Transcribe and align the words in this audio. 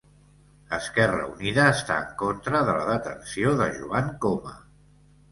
Esquerra 0.75 1.25
Unida 1.33 1.65
està 1.73 1.97
en 2.05 2.07
contra 2.21 2.61
de 2.69 2.75
la 2.77 2.85
detenció 2.95 3.53
de 3.61 3.67
Joan 3.75 4.09
Coma 4.25 4.55